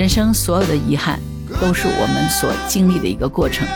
[0.00, 1.20] 人生所有的遗憾，
[1.60, 3.68] 都是我们所经历的一个过程。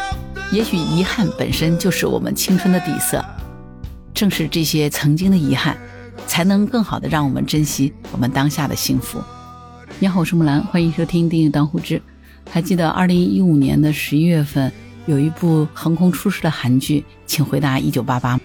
[0.51, 3.23] 也许遗憾本身就是我们青春的底色，
[4.15, 5.77] 正是这些曾经的遗憾，
[6.27, 9.21] 才能更好的让我们珍惜我们当下的幸福。
[9.99, 11.99] 你好，我是木兰，欢迎收听《订阅当户知》。
[12.51, 14.73] 还记得二零一五年的十一月份，
[15.05, 18.41] 有一部横空出世的韩剧，请回答一九八八。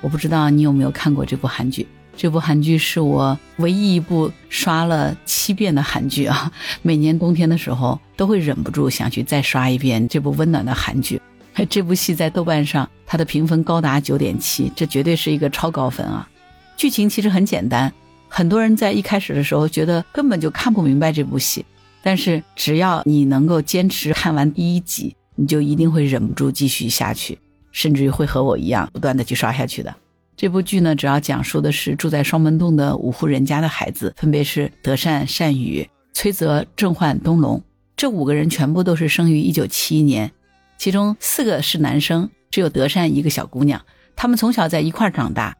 [0.00, 1.84] 我不知道你有没有看过这部韩剧。
[2.16, 6.50] 这部韩剧是我唯一一部刷了七遍的韩剧啊！
[6.82, 11.20] 每年冬天的时候都会忍不住想去再刷一遍这部温暖的韩剧。
[11.68, 16.28] 这部戏在豆瓣上，它的评分高达九点七，这绝对是一个超高分啊！
[16.76, 17.92] 剧情其实很简单，
[18.28, 21.64] 很多人在一开始的时候觉得根本就看不明白这部戏，
[22.02, 27.38] 但是只要你能够坚持看完第一集，你就一定会忍不住继续下去，
[27.70, 29.94] 甚至于会和我一样不断的去刷下去的。
[30.36, 37.62] 这部剧呢，主要讲述的是住在双门洞的五户人家的孩子，分别是德善、善宇、崔泽、郑焕、东龙。
[37.96, 40.32] 这五个人全部都是生于一九七一年，
[40.76, 43.80] 其中四个是男生，只有德善一个小姑娘。
[44.16, 45.56] 他们从小在一块长大，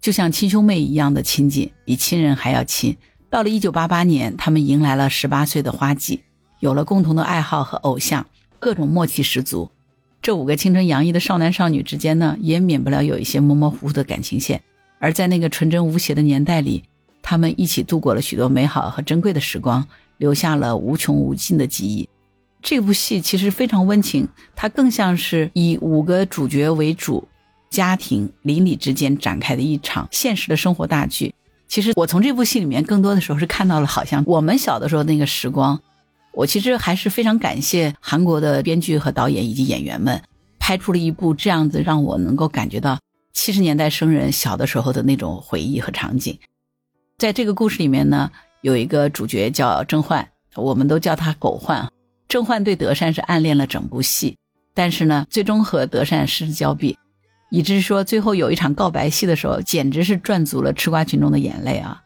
[0.00, 2.96] 就像亲兄妹一样的亲近，比亲人还要亲。
[3.28, 6.22] 到了一九八八年，他们迎来了十八岁的花季，
[6.60, 8.24] 有了共同的爱好和偶像，
[8.60, 9.68] 各种默契十足。
[10.26, 14.60] 这五个青春洋溢的少男少女之间呢，也免不了有一些模模糊糊的感情线。
[14.98, 16.82] 而在那个纯真无邪的年代里，
[17.22, 19.86] 他们一起度过了许多美好和珍贵的时光，
[20.18, 22.08] 留下了无穷无尽的记忆。
[22.60, 27.28] 这部戏其实非常温情，它更像是以五个主角为主，
[27.70, 31.32] 家庭邻里之间展开的一场现实的生活大剧。
[31.68, 35.80] 其实我从这部戏里面更多的时候是看到了，好像我们小的时候那个时光。
[36.36, 40.22] 我其实还是非常感谢韩国的编剧和导演以及演员们，
[40.58, 43.00] 拍出了一部这样子让我能够感觉到
[43.32, 46.38] 七十年代生人小的时候的那种回忆和场景。
[47.16, 48.30] 在这个故事里面呢，
[48.60, 51.90] 有一个主角叫郑焕，我们都叫他狗焕。
[52.28, 54.36] 郑焕对德善是暗恋了整部戏，
[54.74, 56.98] 但是呢，最终和德善失之交臂，
[57.50, 62.02] 以致说最后有一场告白戏的时候，简直是赚足了吃瓜群众的眼泪啊。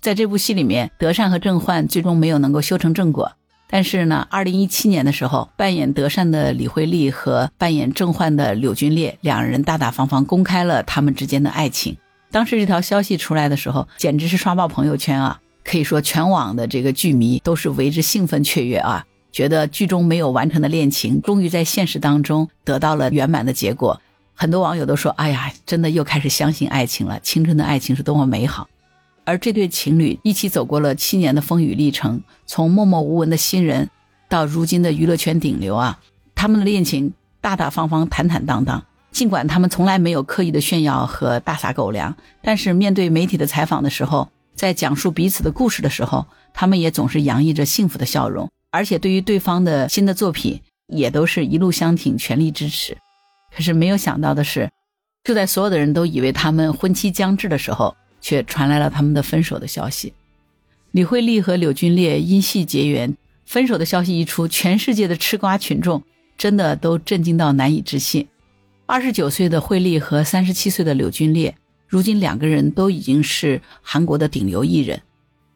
[0.00, 3.32] 在这部戏里面，德善和郑焕最终没有能够修成正果。
[3.68, 11.96] 但是呢，二零一七年的时候，扮演德善的李惠利和扮演郑焕的柳俊烈两人大大方方公开了他们之间的爱情。
[12.30, 15.38] 当时这条消息出来的时候，简直是刷爆朋友圈啊！
[15.62, 24.00] 可以说，全网的这个剧迷都是为之兴奋雀跃啊，觉得剧中没有完成的恋情，终于在现实当中得到了圆满的结果。
[24.34, 28.66] 很多网友都说：“哎呀，真的又开始相信爱情了，青春的爱情是多么美好。”
[29.30, 33.88] 而这对情侣一起走过了七年的风雨历程，从默默无闻的新人，
[34.28, 36.00] 到如今的娱乐圈顶流啊，
[36.34, 38.84] 他们的恋情大大方方、坦坦荡荡。
[39.12, 52.98] 尽管他们从来没有刻意的炫耀和大撒狗粮，但是面对媒体的采访的时候，在讲述彼此的故事的时候，他们也总是洋溢着幸福的笑容，而且对于对方的新的作品，也都是一路相挺、全力支持。
[53.54, 54.68] 可是没有想到的是，
[55.22, 60.12] 就在所有的人都以为他们婚期将至的时候，却传来了他们的分手的消息。
[60.92, 63.16] 李惠利和柳俊烈因戏结缘，
[63.46, 66.02] 分手的消息一出，全世界的吃瓜群众
[66.36, 68.26] 真的都震惊到难以置信。
[68.86, 71.54] 二十九岁的惠利和三十七岁的柳俊烈，
[71.86, 75.00] 如今两个人都已经是韩国的顶流艺人。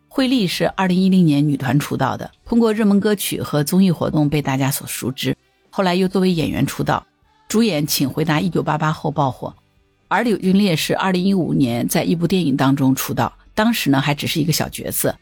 [0.09, 5.37] 惠利是二零一零年女团出道的，通过热门歌曲和综艺活动被大家所熟知，
[5.71, 7.05] 后来又作为演员出道，
[7.49, 9.53] 主演《请回答一九八八》后爆火。
[10.15, 15.17] 而柳俊烈是二零一五年在一部电影当中出道，当时呢还只是一个小角色，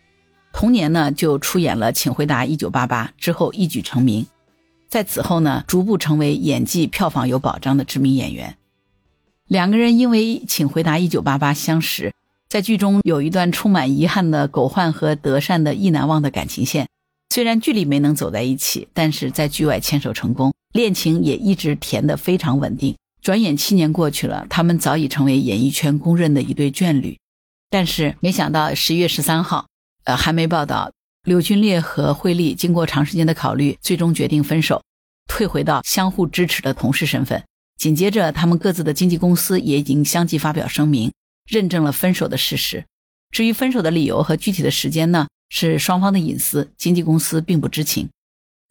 [0.53, 4.27] 同年呢就出演了《请回答一九八八》，之后一举成名，
[4.91, 8.59] 在此后呢逐步成为演技票房有保障的知名演员。
[9.49, 12.13] 两个人因为《请回答一九八八》相识，
[12.51, 16.87] 在剧中有一段充满遗憾的狗焕和德善的意难忘的感情线，
[17.31, 22.95] 虽然剧里没能走在一起，但是在剧外牵手成功，恋情也一直甜得非常稳定。
[23.23, 27.17] 转眼七年过去了，他们早已成为演艺圈公认的一对眷侣。
[27.71, 29.69] 但是没想到十一月十三号，
[30.03, 30.91] 呃，韩媒报道，
[31.23, 34.83] 柳俊烈和惠利经过长时间的考虑，最终决定分手，
[35.29, 37.45] 退回到相互支持的同事身份。
[37.79, 41.13] 紧接着，他们各自的经纪公司也已经相继发表声明，
[41.49, 42.85] 认证了分手的事实。
[43.31, 48.11] 至于分手的理由和具体的时间呢，是双方的隐私，经纪公司并不知情。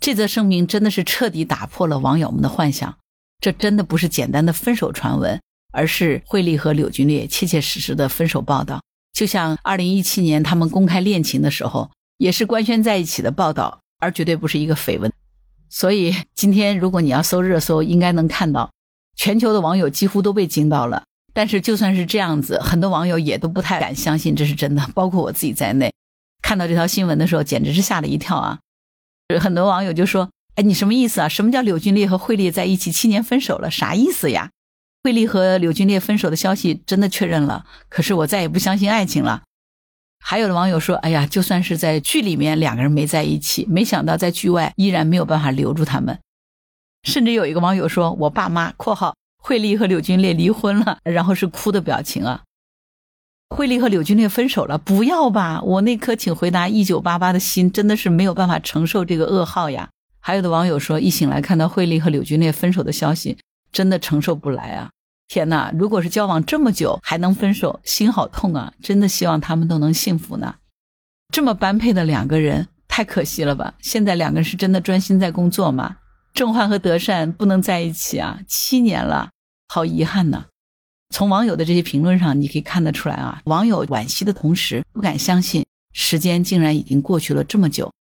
[0.02, 2.98] 这则声明真的是彻底打破了网友们的幻想。
[3.42, 5.42] 这真的不是简单的分手传闻，
[5.74, 8.80] 而是惠利和柳俊烈切切实实的分手报道。
[9.12, 15.12] 就像二零一七年他们公开恋情的时候，也是官宣在一起的报道，而绝对不是一个绯闻。
[15.70, 18.72] 所以今天如果你要搜热搜，应该能看到，
[19.18, 21.04] 全球的网友几乎都被惊到了。
[21.34, 25.92] 但是就算是这样子，很多网友也都不太敢相信这是真的，包括我自己在内。
[26.42, 28.60] 看到这条新闻的时候，简直是吓了一跳啊！
[29.40, 30.30] 很多网友就说
[30.62, 31.30] ：“你什么意思啊？
[31.30, 33.70] 什么叫柳俊烈和惠利在一起七年分手了？
[33.72, 34.50] 啥意思呀？”
[35.04, 39.42] 惠利和柳俊烈分手的消息真的确认了，可是我再也不相信爱情了。
[40.24, 46.20] 还有的网友说：“哎呀，就算是在剧里面两个人没在一起，没想到在剧外依然没有办法留住他们。”
[47.02, 52.44] 甚至有一个网友说：“我爸妈（括号惠利和柳俊烈离婚了），然后是哭的表情啊。
[53.50, 55.64] 惠利和柳俊烈分手了，不要吧！
[55.64, 59.90] 我那颗请回答一九八八的心真的是没有办法承受这个噩耗呀。”
[60.22, 63.38] 还有的网友说：“一醒来看到惠利和柳俊烈分手的消息，
[63.72, 64.92] 真的承受不来啊！
[65.28, 68.72] 天哪，如果是交往这么久还能分手，心好痛啊！
[68.82, 70.56] 真的希望他们都能幸福呢。
[71.34, 73.74] 这么般配的两个人，太可惜了吧？
[73.80, 75.98] 现在两个人是真的专心在工作吗？”
[76.34, 79.32] 郑焕和德善不能在一起啊，七年了，
[79.68, 80.46] 好遗憾呐。
[81.10, 87.92] 从网友的这些评论上，你可以看得出来啊，网友惋惜的同时，不敢相信时间竟然已经过去了这么久。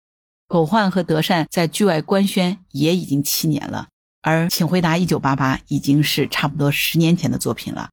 [0.51, 3.87] 狗焕和德善在剧外官宣也已经七年了，
[4.21, 7.91] 而《请回答一九八八》已经是差不多十年前的作品了。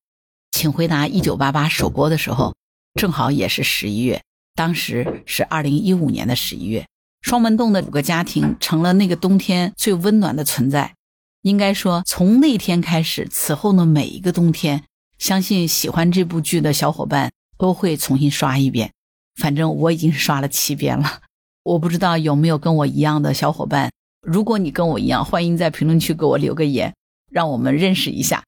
[0.58, 2.56] 《请回答一九八八》首播的时候，
[2.96, 4.24] 正好也是十一月，
[4.56, 6.84] 当时是二零一五年的十一月。
[7.22, 10.96] 双门洞的五个家庭成了那个冬天最温暖的存在。
[11.44, 14.84] 应该说，从那天开始，此后的每一个冬天，
[15.20, 18.92] 相信喜欢这部剧的小伙伴都会重新刷一遍。
[19.36, 21.22] 反正我已经刷了七遍了。
[21.68, 23.92] 我不知道有没有跟我一样的小伙伴。
[24.22, 26.96] 如果你跟我一样，欢迎在评论区给我留个言，
[27.30, 28.42] 让我们认识一下。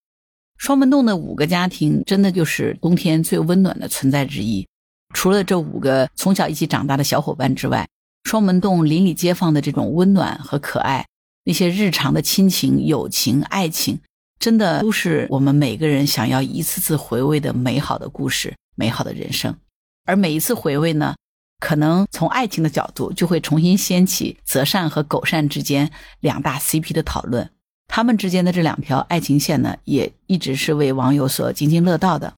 [0.58, 4.66] 双门洞的五个家庭真的就是冬天最温暖的存在之一。
[5.14, 7.86] 除了这五个从小一起长大的小伙伴之外，
[8.24, 11.06] 双门洞邻里街坊的这种温暖和可爱，
[11.44, 14.00] 那些日常的亲情、友情、爱情，
[14.40, 19.58] 真的都是我们每个人想要一次次回味的美好的故事、美好的人生。
[20.06, 21.16] 而每一次回味呢，
[21.60, 25.92] 可能从爱情的角度，就会重新掀起择善和狗善之间
[26.22, 27.50] 两大 CP 的讨论。
[27.88, 32.34] 他们之间的这两条爱情线呢，也一直是为网友所津津乐道的。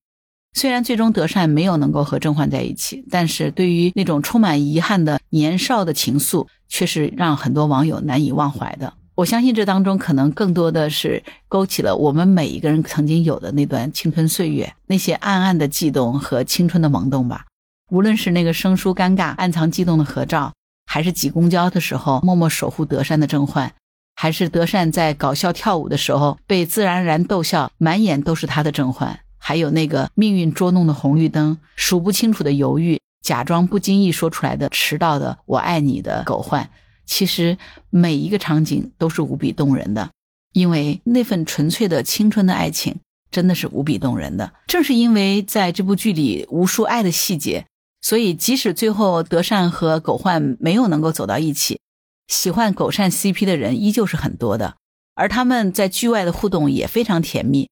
[0.53, 8.93] 虽然最终德善没有能够和甄嬛在一起，但是对于那种充满遗憾的年少的情愫，却是让很多网友难以忘怀的。
[9.15, 17.45] 我相信这当中可能更多的是勾起了我们每一个人曾经有的那段青春岁月，那些暗暗的悸动和青春的萌动吧。
[17.91, 20.53] 无论是那个生疏尴尬、暗藏悸动的合照，
[20.85, 23.73] 还是挤公交的时候默默守护德善的甄嬛，
[24.15, 29.19] 还是德善在搞笑跳舞的时候被自然而然逗笑，满眼都是他的甄嬛。
[29.37, 36.69] 还有那个命运捉弄的红绿灯，数不清楚的犹豫，假装不经意说出来的迟到的“我爱你”的狗焕，
[37.05, 37.57] 其实
[37.89, 40.11] 每一个场景都是无比动人的，
[40.53, 42.95] 因为那份纯粹的青春的爱情
[43.29, 44.53] 真的是无比动人的。
[44.67, 47.65] 正是因为在这部剧里无数爱的细节，
[48.01, 51.79] 所以即使最后德善和狗焕没有能够走到一起，
[52.27, 54.75] 喜欢狗善 CP 的人依旧是很多的，
[55.13, 57.69] 而他们在剧外的互动也非常甜蜜。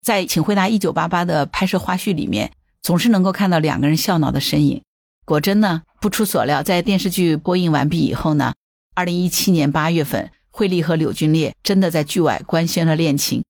[0.00, 4.82] 在《请回答一九八八》的拍摄花絮里面，总是能够看到两个人笑闹的身影。
[5.24, 8.54] 果真呢，不出所料，在电视剧播映完毕以后呢，
[8.94, 13.44] 二零一七年八月份，惠利和柳俊烈真的在剧外官宣了恋情。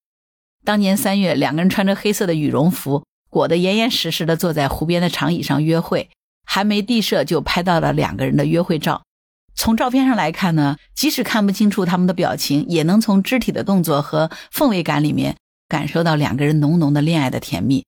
[0.65, 6.11] 当年三月，两个人穿着黑色的羽绒服，裹得严严实实的坐在湖边的长椅上约会，
[6.45, 9.03] 还没地设就拍到了两个人的约会照。
[9.55, 15.37] 从照片上来看呢，即使看不清楚他们的表情，也能从肢体的动作和氛围感里面。
[15.71, 17.85] 感受到两个人浓浓的恋爱的甜蜜，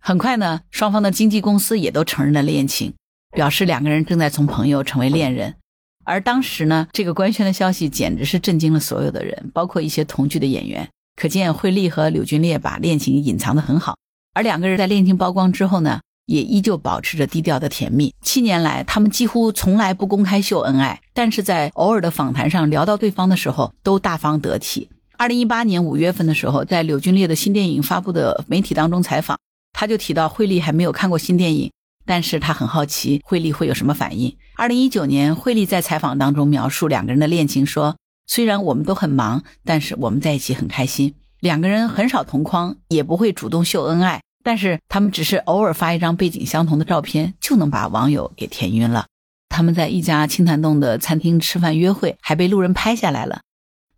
[0.00, 2.94] 很快呢，双方的经纪公司也都承认了恋情，
[3.30, 5.54] 表示两个人正在从朋友成为恋人。
[6.02, 10.88] 而当时呢，这个官宣的消息简直是震惊了所有的人，包括一些同剧的演员。
[11.14, 13.96] 可见惠利和柳俊烈把恋情隐藏得很好，
[14.36, 18.14] 而两个人在恋情曝光之后呢，也依旧保持着低调的甜蜜。
[18.20, 24.90] 七年来，他们几乎从来不公开秀恩爱，但是在偶尔的访谈上聊到对方的时候，都大方得体。
[25.16, 29.38] 二零一八年五月份的时候，在柳俊烈的新电影发布的媒体当中采访，
[29.72, 31.72] 他就提到惠利还没有看过新电影，
[32.04, 34.36] 但是他很好奇惠利会有什么反应。
[34.56, 41.14] 二零一九年，惠利在采访当中描述两个人的恋情，说虽然我们都很忙，但是我们在一起很开心。
[41.40, 49.06] 两个人很少同框，也不会主动秀恩爱，但是他们只是偶尔发一张背景相同的照片，就能把网友给甜晕了。
[49.48, 53.40] 他们在一家青潭洞的餐厅吃饭约会，还被路人拍下来了。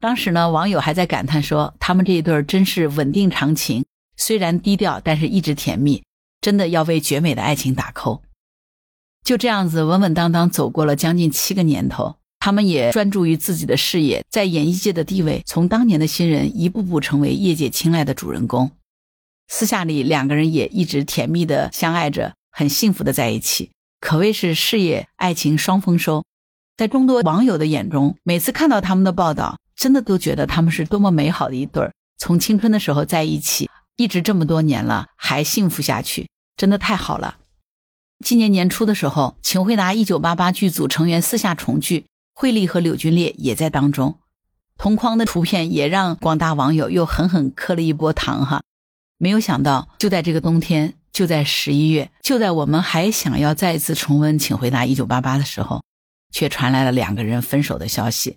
[0.00, 3.84] 当时呢，网友还在感叹说：“他们这一对真是稳定长情，
[4.16, 6.02] 虽然低调，但是一直甜蜜，
[6.40, 8.22] 真的要为绝美的爱情打 call。”
[9.22, 18.70] 就这样子稳稳当当走过了将近七个年头，他们也专注于自己的事业，在演艺界的地位从当年的新人一步步成为业界青睐的主人公。
[19.48, 23.70] 私下里，两个人也一直甜蜜的相爱着，很幸福的在一起。
[24.00, 26.24] 可谓是事业爱情双丰收。
[26.76, 37.38] 在众多网友的眼中，每次看到他们的报道，真的都觉得他们是多么美好的一对儿，从青春的时候在一起，一直这么多年了还幸福下去，真的太好了。
[38.24, 44.18] 今年年初的时候，《请回答一九八八》剧组成员私下重聚，惠利和柳俊烈也在当中。
[44.76, 48.62] 同框的图片也让广大网友又狠狠磕了一波糖哈！
[49.18, 55.82] 没有想到，就在这个冬天，就在十一月，就在我们还想要再次重温《请回答一九八八》的时候，
[56.32, 58.36] 却传来了两个人分手的消息。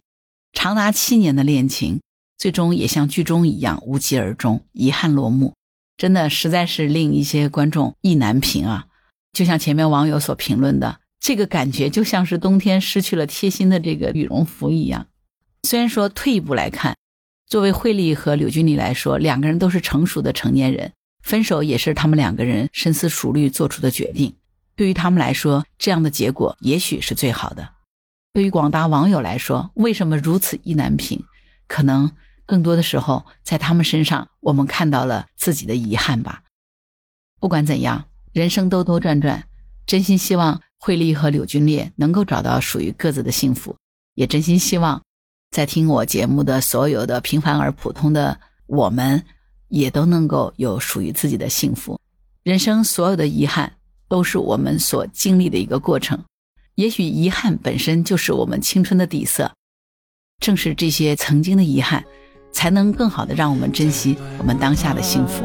[0.53, 2.01] 长达七年的恋情，
[2.37, 5.53] 最终也像剧中一样无疾而终，遗憾落幕。
[5.97, 8.87] 真的实在是令一些观众意难平啊！
[9.33, 15.05] 就像前面网友所评论的，这个感觉就像是冬天失去了贴心的这个羽绒服一样。
[15.61, 16.95] 虽然说退一步来看，
[17.51, 24.33] 作为惠利和柳俊丽来说，两个人都是成熟的成年人，分手也是他们两个人深思熟虑做出的决定。
[24.77, 27.67] 对于他们来说，这样的结果也许是最好的。
[28.31, 31.25] 对于广大网友来说，为什么如此意难平？
[31.67, 32.09] 可能
[32.45, 36.43] 更多的时候，在他们身上，我们看到了自己的遗憾吧。
[37.41, 39.43] 不管怎样，人生兜兜转转，
[39.85, 43.75] 真心希望惠利和柳俊烈能够找到属于各自的幸福，
[44.15, 45.01] 也真心希望。
[45.51, 49.21] 在听我节目的所有的平凡而普通的我们，
[49.67, 51.99] 也都能够有属于自己的幸福。
[52.41, 53.73] 人生所有的遗憾，
[54.07, 56.17] 都是我们所经历的一个过程。
[56.75, 59.51] 也许遗憾本身就是我们青春的底色，
[60.39, 62.01] 正是这些曾经的遗憾，
[62.53, 65.43] 才能更好的让我们珍惜我们当下的幸福。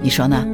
[0.00, 0.46] 你说呢？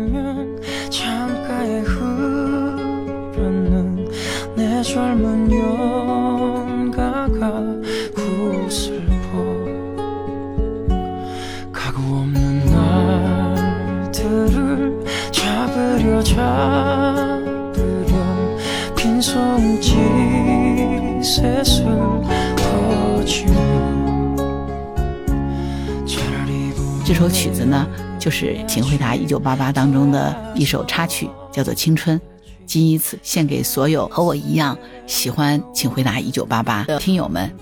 [27.06, 27.86] 这首曲子呢，
[28.18, 32.18] 就是《请回答一九八八》当中的一首插曲，叫做《青春》。
[32.66, 34.76] 仅以此献给所有和我一样
[35.06, 37.54] 喜欢《请回答一九八八》的听友们，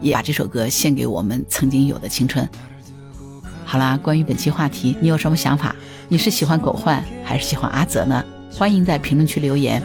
[0.00, 2.46] 也把这首歌献给我们曾经有的青春。
[3.70, 5.72] 好啦，关于本期话题，你有什么想法？
[6.08, 8.20] 你是喜欢狗焕还是喜欢阿泽呢？
[8.52, 9.80] 欢迎在评论区留言。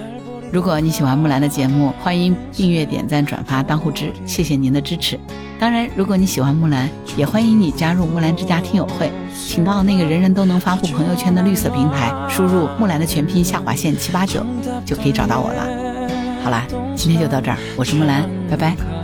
[0.52, 5.20] 如果你喜欢木兰的节目，欢迎订阅、点赞、转发、当护知，谢谢您的支持。
[5.60, 14.44] 当然，如果你喜欢木兰，也欢迎你加入木兰之家听友会，请到那个人人都能发布朋友圈的绿色平台，输入木兰的全拼下划线七八九，
[14.84, 16.44] 就可以找到我了。
[16.44, 16.66] 好啦，
[16.96, 18.95] 今天就到这儿，我是木兰，拜拜。